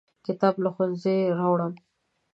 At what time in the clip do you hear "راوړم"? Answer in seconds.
1.39-1.73